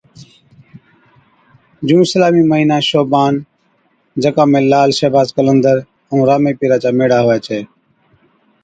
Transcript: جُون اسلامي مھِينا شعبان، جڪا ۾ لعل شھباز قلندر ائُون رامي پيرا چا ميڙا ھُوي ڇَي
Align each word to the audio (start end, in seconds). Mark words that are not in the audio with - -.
جُون 1.87 2.01
اسلامي 2.05 2.43
مھِينا 2.51 2.77
شعبان، 2.89 3.33
جڪا 4.21 4.43
۾ 4.55 4.59
لعل 4.71 4.89
شھباز 4.99 5.27
قلندر 5.35 5.77
ائُون 6.09 6.21
رامي 6.29 6.53
پيرا 6.59 6.77
چا 6.83 6.89
ميڙا 6.97 7.19
ھُوي 7.23 7.37
ڇَي 7.45 7.59